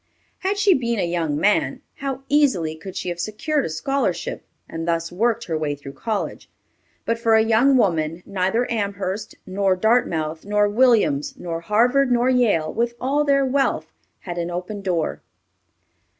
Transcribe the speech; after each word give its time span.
Had 0.39 0.57
she 0.57 0.73
been 0.73 0.97
a 0.97 1.05
young 1.05 1.37
man, 1.37 1.83
how 1.97 2.23
easily 2.27 2.75
could 2.75 2.95
she 2.95 3.09
have 3.09 3.19
secured 3.19 3.65
a 3.65 3.69
scholarship, 3.69 4.43
and 4.67 4.87
thus 4.87 5.11
worked 5.11 5.43
her 5.43 5.55
way 5.55 5.75
through 5.75 5.93
college; 5.93 6.49
but 7.05 7.19
for 7.19 7.35
a 7.35 7.43
young 7.43 7.77
woman, 7.77 8.23
neither 8.25 8.65
Amherst, 8.71 9.35
nor 9.45 9.75
Dartmouth, 9.75 10.43
nor 10.43 10.67
Williams, 10.67 11.35
nor 11.37 11.59
Harvard, 11.61 12.11
nor 12.11 12.31
Yale, 12.31 12.73
with 12.73 12.95
all 12.99 13.23
their 13.23 13.45
wealth, 13.45 13.91
had 14.21 14.39
an 14.39 14.49
open 14.49 14.81
door. 14.81 15.21